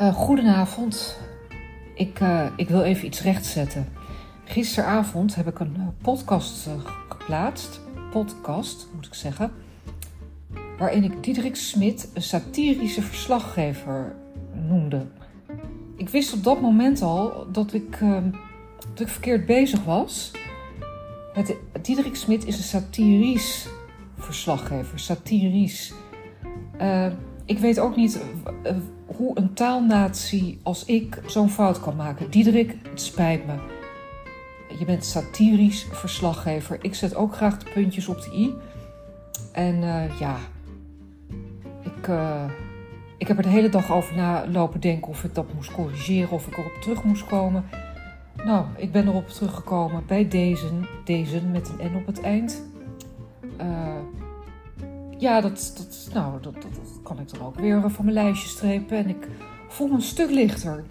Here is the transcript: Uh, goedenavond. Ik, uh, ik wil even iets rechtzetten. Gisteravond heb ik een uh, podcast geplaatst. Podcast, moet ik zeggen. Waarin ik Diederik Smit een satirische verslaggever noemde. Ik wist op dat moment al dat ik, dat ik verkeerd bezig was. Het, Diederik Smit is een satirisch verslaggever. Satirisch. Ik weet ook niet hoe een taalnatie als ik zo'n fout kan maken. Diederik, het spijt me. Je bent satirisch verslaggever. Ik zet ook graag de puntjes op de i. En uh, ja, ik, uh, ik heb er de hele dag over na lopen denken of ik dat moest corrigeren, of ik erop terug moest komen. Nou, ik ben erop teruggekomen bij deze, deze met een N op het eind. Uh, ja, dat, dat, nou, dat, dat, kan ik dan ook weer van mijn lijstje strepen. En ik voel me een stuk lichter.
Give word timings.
Uh, 0.00 0.14
goedenavond. 0.14 1.18
Ik, 1.94 2.20
uh, 2.20 2.46
ik 2.56 2.68
wil 2.68 2.82
even 2.82 3.06
iets 3.06 3.22
rechtzetten. 3.22 3.88
Gisteravond 4.44 5.34
heb 5.34 5.46
ik 5.46 5.58
een 5.58 5.74
uh, 5.78 5.86
podcast 6.02 6.68
geplaatst. 7.08 7.80
Podcast, 8.10 8.88
moet 8.94 9.06
ik 9.06 9.14
zeggen. 9.14 9.52
Waarin 10.78 11.04
ik 11.04 11.24
Diederik 11.24 11.56
Smit 11.56 12.10
een 12.14 12.22
satirische 12.22 13.02
verslaggever 13.02 14.14
noemde. 14.52 15.06
Ik 15.96 16.08
wist 16.08 16.32
op 16.32 16.44
dat 16.44 16.60
moment 16.60 17.02
al 17.02 17.46
dat 17.52 17.72
ik, 17.72 17.98
dat 18.78 19.00
ik 19.00 19.08
verkeerd 19.08 19.46
bezig 19.46 19.84
was. 19.84 20.30
Het, 21.32 21.54
Diederik 21.82 22.16
Smit 22.16 22.46
is 22.46 22.56
een 22.56 22.64
satirisch 22.64 23.68
verslaggever. 24.18 24.98
Satirisch. 24.98 25.92
Ik 27.48 27.58
weet 27.58 27.78
ook 27.78 27.96
niet 27.96 28.20
hoe 29.06 29.38
een 29.38 29.54
taalnatie 29.54 30.60
als 30.62 30.84
ik 30.84 31.22
zo'n 31.26 31.50
fout 31.50 31.80
kan 31.80 31.96
maken. 31.96 32.30
Diederik, 32.30 32.76
het 32.90 33.00
spijt 33.00 33.46
me. 33.46 33.54
Je 34.78 34.84
bent 34.84 35.04
satirisch 35.04 35.86
verslaggever. 35.90 36.78
Ik 36.80 36.94
zet 36.94 37.14
ook 37.14 37.34
graag 37.34 37.58
de 37.58 37.70
puntjes 37.70 38.08
op 38.08 38.20
de 38.20 38.36
i. 38.36 38.54
En 39.52 39.74
uh, 39.74 40.18
ja, 40.18 40.36
ik, 41.82 42.08
uh, 42.08 42.44
ik 43.18 43.28
heb 43.28 43.36
er 43.36 43.42
de 43.42 43.48
hele 43.48 43.68
dag 43.68 43.92
over 43.92 44.16
na 44.16 44.48
lopen 44.48 44.80
denken 44.80 45.08
of 45.08 45.24
ik 45.24 45.34
dat 45.34 45.54
moest 45.54 45.72
corrigeren, 45.72 46.30
of 46.30 46.46
ik 46.46 46.56
erop 46.56 46.76
terug 46.80 47.04
moest 47.04 47.26
komen. 47.26 47.64
Nou, 48.44 48.66
ik 48.76 48.92
ben 48.92 49.08
erop 49.08 49.28
teruggekomen 49.28 50.02
bij 50.06 50.28
deze, 50.28 50.70
deze 51.04 51.46
met 51.46 51.68
een 51.68 51.92
N 51.92 51.96
op 51.96 52.06
het 52.06 52.20
eind. 52.20 52.62
Uh, 53.60 53.97
ja, 55.18 55.40
dat, 55.40 55.72
dat, 55.76 56.08
nou, 56.14 56.42
dat, 56.42 56.54
dat, 56.54 57.00
kan 57.02 57.20
ik 57.20 57.32
dan 57.32 57.46
ook 57.46 57.58
weer 57.60 57.90
van 57.90 58.04
mijn 58.04 58.16
lijstje 58.16 58.48
strepen. 58.48 58.96
En 58.96 59.08
ik 59.08 59.28
voel 59.68 59.88
me 59.88 59.94
een 59.94 60.02
stuk 60.02 60.30
lichter. 60.30 60.84